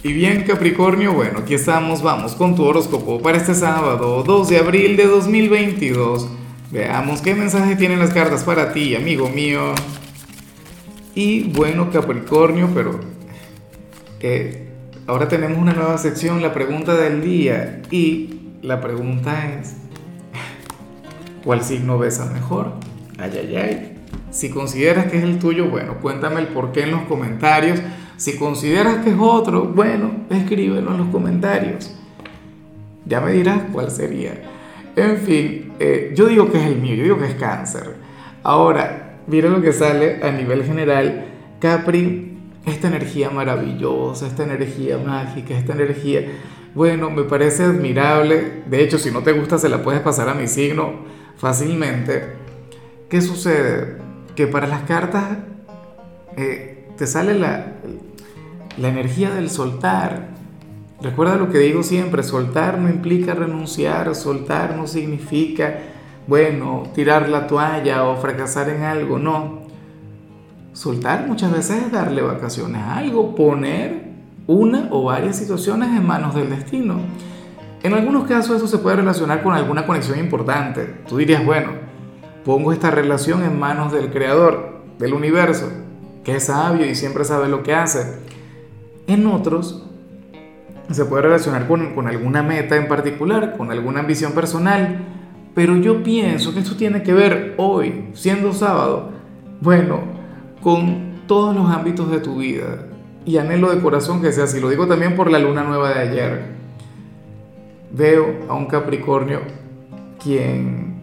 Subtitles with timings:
[0.00, 4.58] Y bien Capricornio, bueno, aquí estamos, vamos con tu horóscopo para este sábado 2 de
[4.58, 6.28] abril de 2022.
[6.70, 9.74] Veamos qué mensaje tienen las cartas para ti, amigo mío.
[11.16, 13.00] Y bueno Capricornio, pero
[14.20, 14.68] eh,
[15.08, 17.82] ahora tenemos una nueva sección, la pregunta del día.
[17.90, 19.74] Y la pregunta es,
[21.44, 22.74] ¿cuál signo besa mejor?
[23.18, 23.94] Ay, ay, ay.
[24.30, 27.80] Si consideras que es el tuyo, bueno, cuéntame el por qué en los comentarios.
[28.18, 31.94] Si consideras que es otro, bueno, escríbelo en los comentarios.
[33.06, 34.34] Ya me dirás cuál sería.
[34.94, 37.94] En fin, eh, yo digo que es el mío, yo digo que es cáncer.
[38.42, 41.28] Ahora, mira lo que sale a nivel general.
[41.58, 46.26] Capri, esta energía maravillosa, esta energía mágica, esta energía,
[46.74, 48.64] bueno, me parece admirable.
[48.68, 50.92] De hecho, si no te gusta, se la puedes pasar a mi signo
[51.38, 52.34] fácilmente.
[53.08, 54.08] ¿Qué sucede?
[54.38, 55.36] que para las cartas
[56.36, 57.72] eh, te sale la,
[58.80, 60.28] la energía del soltar.
[61.00, 65.78] Recuerda lo que digo siempre, soltar no implica renunciar, soltar no significa,
[66.26, 69.60] bueno, tirar la toalla o fracasar en algo, no.
[70.72, 74.08] Soltar muchas veces es darle vacaciones a algo, poner
[74.46, 77.00] una o varias situaciones en manos del destino.
[77.82, 80.84] En algunos casos eso se puede relacionar con alguna conexión importante.
[81.08, 81.70] Tú dirías, bueno,
[82.44, 85.70] pongo esta relación en manos del creador del universo,
[86.24, 88.18] que es sabio y siempre sabe lo que hace.
[89.08, 89.82] En otros,
[90.90, 94.98] se puede relacionar con, con alguna meta en particular, con alguna ambición personal,
[95.54, 99.10] pero yo pienso que esto tiene que ver hoy, siendo sábado,
[99.60, 100.00] bueno,
[100.62, 102.86] con todos los ámbitos de tu vida.
[103.24, 104.60] Y anhelo de corazón que sea así.
[104.60, 106.42] Lo digo también por la luna nueva de ayer.
[107.92, 109.40] Veo a un Capricornio
[110.22, 111.00] quien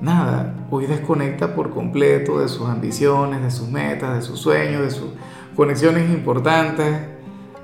[0.00, 4.90] nada, hoy desconecta por completo de sus ambiciones, de sus metas, de sus sueños, de
[4.90, 5.10] sus
[5.56, 7.00] conexiones importantes,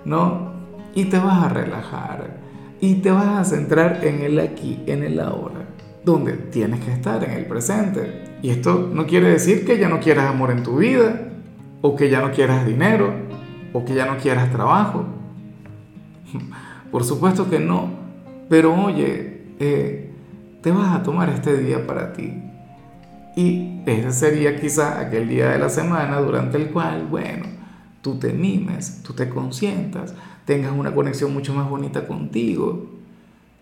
[0.05, 0.53] ¿no?
[0.94, 2.39] Y te vas a relajar
[2.81, 5.67] y te vas a centrar en el aquí, en el ahora,
[6.05, 8.25] donde tienes que estar, en el presente.
[8.43, 11.28] Y esto no quiere decir que ya no quieras amor en tu vida,
[11.81, 13.12] o que ya no quieras dinero,
[13.72, 15.06] o que ya no quieras trabajo.
[16.93, 17.91] Por supuesto que no,
[18.48, 20.10] pero oye, eh,
[20.62, 22.43] te vas a tomar este día para ti.
[23.37, 27.58] Y ese sería quizá aquel día de la semana durante el cual, bueno,
[28.03, 30.14] tú te mimes, tú te consientas,
[30.44, 32.86] tengas una conexión mucho más bonita contigo,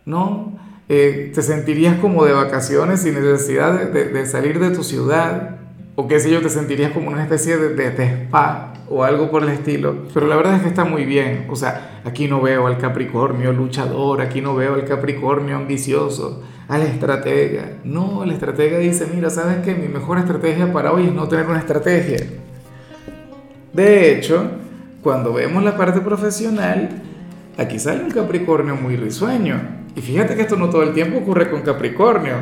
[0.04, 0.52] ¿no?
[0.88, 5.58] Eh, te sentirías como de vacaciones sin necesidad de, salir de tu ciudad,
[5.96, 9.42] o qué sé yo, te sentirías como una especie de, de, spa o algo por
[9.42, 10.04] el estilo.
[10.14, 11.46] Pero la verdad es que está muy bien.
[11.50, 16.82] O sea, aquí no veo al Capricornio luchador, aquí no veo al Capricornio ambicioso, al
[16.82, 17.78] estratega.
[17.82, 19.74] No, el estratega dice, mira, ¿sabes qué?
[19.74, 22.20] Mi mejor estrategia para hoy es no tener una estrategia.
[23.76, 24.52] De hecho,
[25.02, 26.88] cuando vemos la parte profesional,
[27.58, 29.60] aquí sale un Capricornio muy risueño.
[29.94, 32.36] Y fíjate que esto no todo el tiempo ocurre con Capricornio.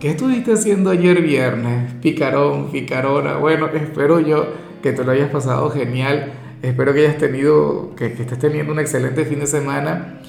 [0.00, 1.92] ¿Qué estuviste haciendo ayer viernes?
[2.00, 3.36] Picarón, picarona.
[3.36, 4.46] Bueno, espero yo
[4.82, 6.32] que te lo hayas pasado genial.
[6.62, 10.20] Espero que hayas tenido, que, estés teniendo un excelente fin de semana.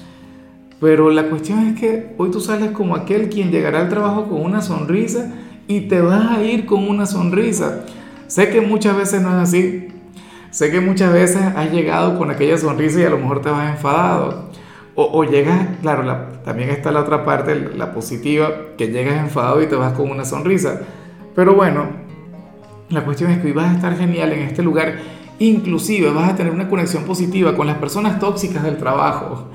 [0.82, 4.42] Pero la cuestión es que hoy tú sales como aquel quien llegará al trabajo con
[4.42, 5.32] una sonrisa
[5.66, 7.86] y te vas a ir con una sonrisa.
[8.26, 9.88] Sé que muchas veces no es así.
[10.56, 13.72] Sé que muchas veces has llegado con aquella sonrisa y a lo mejor te vas
[13.72, 14.48] enfadado.
[14.94, 16.10] O, llegas, claro,
[16.46, 20.24] también está la otra parte, la positiva, que llegas enfadado y te vas con una
[20.24, 20.80] sonrisa.
[21.34, 21.88] Pero bueno,
[22.88, 24.94] la cuestión es que hoy vas a estar genial en este lugar,
[25.38, 29.48] inclusive vas a tener una conexión positiva con las personas tóxicas del trabajo,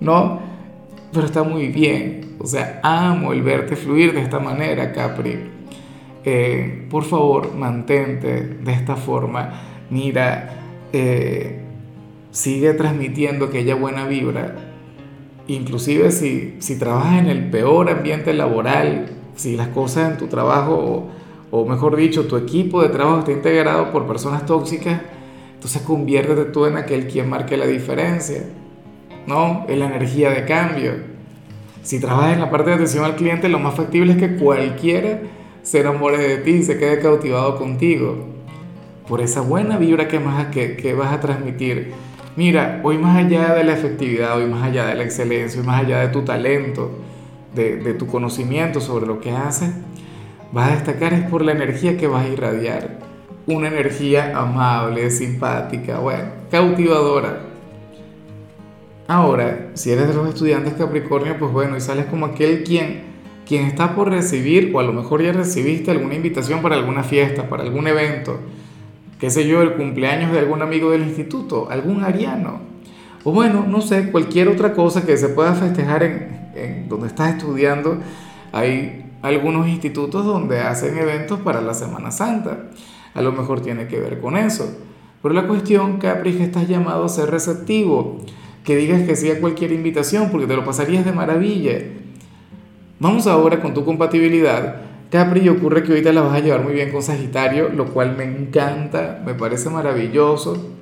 [0.00, 0.40] ¿no?
[1.12, 5.38] Pero está muy bien, o sea, amo el verte fluir de esta manera, Capri.
[6.24, 9.73] Eh, por favor, mantente de esta forma.
[9.90, 10.54] Mira,
[10.92, 11.60] eh,
[12.30, 14.56] sigue transmitiendo aquella buena vibra.
[15.46, 19.06] Inclusive si, si trabajas en el peor ambiente laboral,
[19.36, 21.08] si las cosas en tu trabajo
[21.50, 25.00] o mejor dicho, tu equipo de trabajo está integrado por personas tóxicas,
[25.54, 28.42] entonces conviértete tú en aquel quien marque la diferencia,
[29.26, 29.64] ¿no?
[29.68, 30.92] En la energía de cambio.
[31.82, 35.20] Si trabajas en la parte de atención al cliente, lo más factible es que cualquiera
[35.62, 38.33] se enamore de ti y se quede cautivado contigo
[39.08, 41.92] por esa buena vibra que, más, que, que vas a transmitir.
[42.36, 45.84] Mira, hoy más allá de la efectividad, hoy más allá de la excelencia, hoy más
[45.84, 46.90] allá de tu talento,
[47.54, 49.70] de, de tu conocimiento sobre lo que haces,
[50.52, 52.98] vas a destacar es por la energía que vas a irradiar.
[53.46, 57.40] Una energía amable, simpática, bueno, cautivadora.
[59.06, 63.02] Ahora, si eres de los estudiantes Capricornio, pues bueno, y sales como aquel quien,
[63.46, 67.50] quien está por recibir, o a lo mejor ya recibiste alguna invitación para alguna fiesta,
[67.50, 68.40] para algún evento,
[69.24, 72.60] qué sé yo, el cumpleaños de algún amigo del instituto, algún ariano,
[73.24, 77.36] o bueno, no sé, cualquier otra cosa que se pueda festejar en, en donde estás
[77.36, 77.96] estudiando.
[78.52, 82.66] Hay algunos institutos donde hacen eventos para la Semana Santa.
[83.14, 84.76] A lo mejor tiene que ver con eso.
[85.22, 88.18] Pero la cuestión, Capri, es que estás llamado a ser receptivo,
[88.62, 91.78] que digas que sí a cualquier invitación, porque te lo pasarías de maravilla.
[92.98, 94.82] Vamos ahora con tu compatibilidad.
[95.14, 98.24] Capri, ocurre que ahorita la vas a llevar muy bien con Sagitario, lo cual me
[98.24, 100.72] encanta, me parece maravilloso,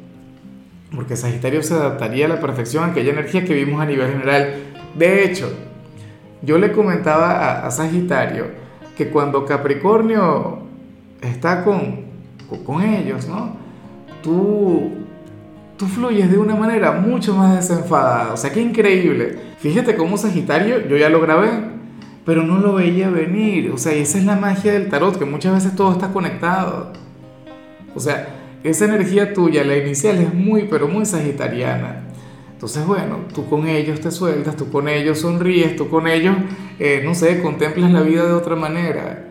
[0.95, 4.55] porque Sagitario se adaptaría a la perfección a aquella energía que vimos a nivel general.
[4.97, 5.53] De hecho,
[6.41, 8.47] yo le comentaba a, Sagitario
[8.97, 10.61] que cuando Capricornio
[11.21, 12.07] está con,
[12.65, 13.55] con ellos, ¿no?
[14.23, 14.93] Tú,
[15.77, 18.33] tú fluyes de una manera mucho más desenfadada.
[18.33, 19.37] O sea, qué increíble.
[19.59, 21.72] Fíjate cómo Sagitario, yo ya lo grabé,
[22.25, 23.71] pero no lo veía venir.
[23.71, 26.93] O sea, esa es la magia del tarot, que muchas veces todo está conectado.
[27.95, 28.29] O sea,
[28.65, 32.03] esa energía tuya, la inicial, es muy, pero muy sagitariana.
[32.53, 36.37] Entonces, bueno, tú con ellos te sueltas, tú con ellos sonríes, tú con ellos,
[36.79, 39.29] eh, no sé, contemplas la vida de otra manera.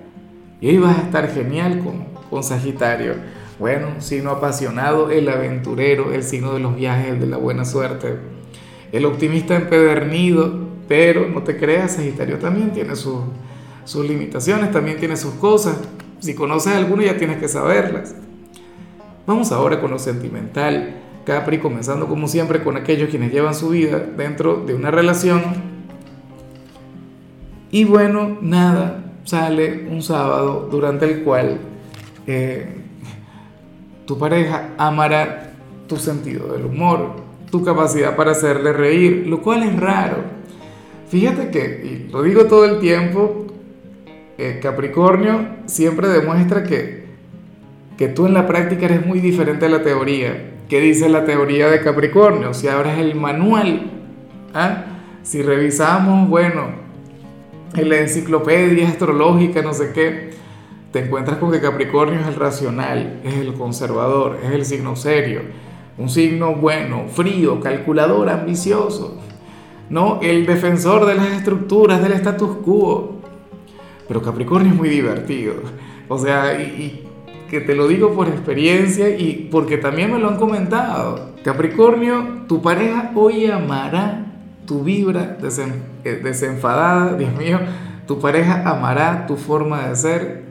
[0.59, 3.15] Y ahí vas a estar genial con, con Sagitario.
[3.57, 8.17] Bueno, signo apasionado, el aventurero, el signo de los viajes, el de la buena suerte.
[8.91, 13.21] El optimista empedernido, pero no te creas, Sagitario también tiene sus,
[13.85, 15.77] sus limitaciones, también tiene sus cosas.
[16.19, 18.13] Si conoces alguno ya tienes que saberlas.
[19.25, 20.95] Vamos ahora con lo sentimental.
[21.25, 25.41] Capri, comenzando como siempre con aquellos quienes llevan su vida dentro de una relación.
[27.71, 31.57] Y bueno, nada, sale un sábado durante el cual
[32.27, 32.67] eh,
[34.05, 35.53] tu pareja amará
[35.87, 37.15] tu sentido del humor,
[37.49, 40.40] tu capacidad para hacerle reír, lo cual es raro.
[41.11, 43.47] Fíjate que, y lo digo todo el tiempo,
[44.37, 47.03] eh, Capricornio siempre demuestra que,
[47.97, 50.53] que tú en la práctica eres muy diferente a la teoría.
[50.69, 52.53] ¿Qué dice la teoría de Capricornio?
[52.53, 53.91] Si abres el manual,
[54.53, 54.85] ¿ah?
[55.21, 56.67] si revisamos, bueno,
[57.75, 60.29] en la enciclopedia astrológica, no sé qué,
[60.93, 65.41] te encuentras con que Capricornio es el racional, es el conservador, es el signo serio,
[65.97, 69.19] un signo bueno, frío, calculador, ambicioso,
[69.91, 70.19] ¿no?
[70.21, 73.21] El defensor de las estructuras, del status quo.
[74.07, 75.53] Pero Capricornio es muy divertido.
[76.07, 77.07] O sea, y
[77.51, 81.31] que te lo digo por experiencia y porque también me lo han comentado.
[81.43, 84.25] Capricornio, tu pareja hoy amará
[84.65, 85.37] tu vibra
[86.05, 87.59] eh, desenfadada, Dios mío,
[88.07, 90.43] tu pareja amará tu forma de ser,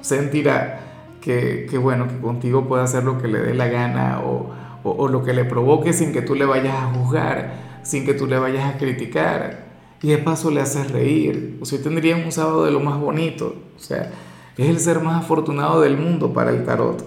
[0.00, 0.80] sentirá
[1.20, 4.50] que, bueno, que contigo puede hacer lo que le dé la gana o,
[4.82, 8.26] o, lo que le provoque sin que tú le vayas a juzgar, sin que tú
[8.26, 9.66] le vayas a criticar.
[10.02, 11.58] Y de paso le haces reír.
[11.60, 13.54] O sea, tendrían un sábado de lo más bonito.
[13.76, 14.10] O sea,
[14.56, 17.04] es el ser más afortunado del mundo para el tarot.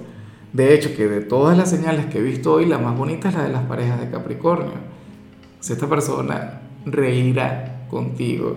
[0.53, 3.35] De hecho, que de todas las señales que he visto hoy, la más bonita es
[3.35, 4.73] la de las parejas de Capricornio.
[5.59, 8.55] Si esta persona reirá contigo.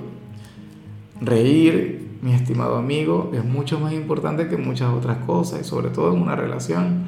[1.20, 6.14] Reír, mi estimado amigo, es mucho más importante que muchas otras cosas, y sobre todo
[6.14, 7.04] en una relación.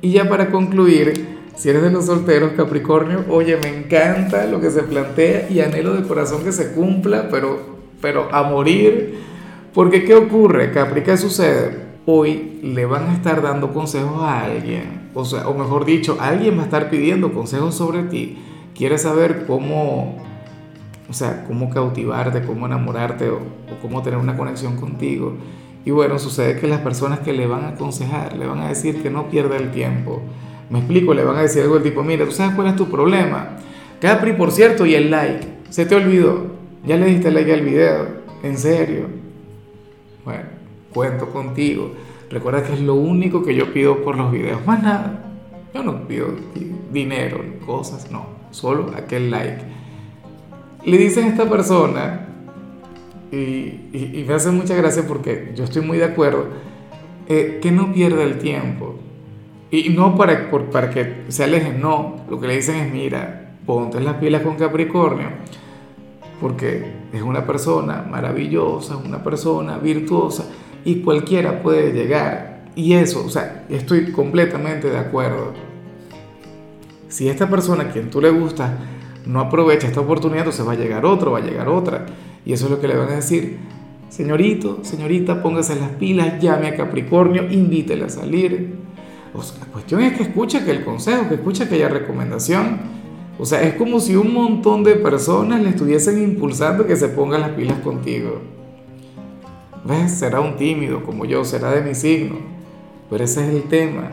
[0.00, 4.70] Y ya para concluir, si eres de los solteros, Capricornio, oye, me encanta lo que
[4.70, 7.58] se plantea y anhelo de corazón que se cumpla, pero,
[8.00, 9.18] pero a morir
[9.74, 11.02] porque ¿qué ocurre, Capri?
[11.02, 11.76] ¿Qué sucede?
[12.06, 16.56] Hoy le van a estar dando consejos a alguien, o sea, o mejor dicho, alguien
[16.56, 18.38] va a estar pidiendo consejos sobre ti.
[18.74, 20.16] Quiere saber cómo,
[21.08, 25.34] o sea, cómo cautivarte, cómo enamorarte o, o cómo tener una conexión contigo.
[25.84, 29.02] Y bueno, sucede que las personas que le van a aconsejar, le van a decir
[29.02, 30.22] que no pierda el tiempo.
[30.70, 32.88] Me explico, le van a decir algo del tipo, mira, ¿tú sabes cuál es tu
[32.88, 33.56] problema?
[34.00, 36.58] Capri, por cierto, y el like, se te olvidó.
[36.86, 38.06] Ya le diste like al video,
[38.42, 39.06] en serio.
[40.24, 40.44] Bueno,
[40.92, 41.92] cuento contigo.
[42.30, 44.64] Recuerda que es lo único que yo pido por los videos.
[44.66, 45.24] Más nada.
[45.74, 46.28] Yo no pido
[46.92, 48.26] dinero cosas, no.
[48.50, 49.62] Solo aquel like.
[50.84, 52.28] Le dicen a esta persona,
[53.30, 56.46] y, me hace mucha gracia porque yo estoy muy de acuerdo,
[57.28, 58.97] eh, que no pierda el tiempo.
[59.70, 62.16] Y no para, para que se alejen, no.
[62.30, 65.28] Lo que le dicen es, mira, ponte las pilas con Capricornio
[66.40, 70.46] porque es una persona maravillosa, una persona virtuosa
[70.84, 72.64] y cualquiera puede llegar.
[72.74, 75.52] Y eso, o sea, estoy completamente de acuerdo.
[77.08, 78.78] Si esta persona a quien tú le gusta
[79.26, 82.06] no aprovecha esta oportunidad, entonces va a llegar otro, va a llegar otra.
[82.44, 83.58] Y eso es lo que le van a decir.
[84.08, 88.76] Señorito, señorita, póngase las pilas, llame a Capricornio, invítele a salir.
[89.34, 92.98] O sea, la cuestión es que escucha que el consejo, que escucha aquella recomendación
[93.40, 97.38] o sea, es como si un montón de personas le estuviesen impulsando que se ponga
[97.38, 98.40] las pilas contigo.
[99.84, 100.10] ¿Ves?
[100.18, 102.36] Será un tímido como yo, será de mi signo.
[103.08, 104.10] Pero ese es el tema.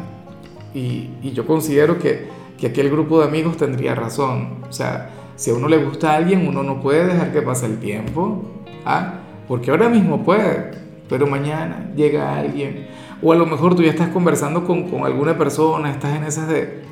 [0.76, 2.28] Y, yo considero que,
[2.60, 4.60] que aquel grupo de amigos tendría razón.
[4.70, 7.66] O sea, si a uno le gusta a alguien, uno no puede dejar que pase
[7.66, 8.44] el tiempo.
[8.86, 9.22] ¿ah?
[9.48, 10.72] Porque ahora mismo puede,
[11.10, 12.88] pero mañana llega alguien.
[13.22, 16.48] O a lo mejor tú ya estás conversando con, con alguna persona, estás en esas
[16.48, 16.84] de...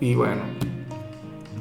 [0.00, 0.42] Y bueno,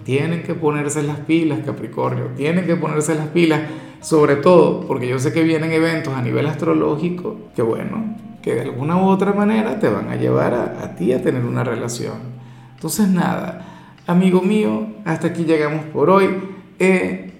[0.03, 3.61] tienen que ponerse las pilas, Capricornio, tienen que ponerse las pilas,
[4.01, 8.61] sobre todo porque yo sé que vienen eventos a nivel astrológico que bueno, que de
[8.61, 12.15] alguna u otra manera te van a llevar a, ti a tener una relación.
[12.75, 16.29] Entonces nada, amigo mío, hasta aquí llegamos por hoy.
[16.79, 17.31] Eh,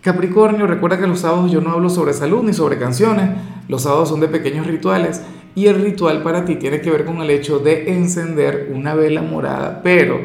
[0.00, 3.30] Capricornio, recuerda que los sábados yo no hablo sobre salud ni sobre canciones,
[3.68, 5.22] los sábados son de pequeños rituales
[5.58, 9.22] y el ritual para ti tiene que ver con el hecho de encender una vela
[9.22, 10.20] morada, pero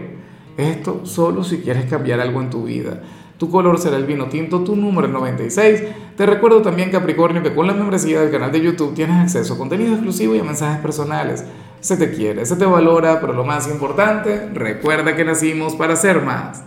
[0.58, 3.02] esto solo si quieres cambiar algo en tu vida.
[3.40, 5.84] Tu color será el vino tinto, tu número es 96.
[6.16, 9.58] Te recuerdo también, Capricornio, que con la membresía del canal de YouTube tienes acceso a
[9.58, 11.44] contenido exclusivo y a mensajes personales.
[11.80, 16.22] Se te quiere, se te valora, pero lo más importante, recuerda que nacimos para ser
[16.22, 16.64] más.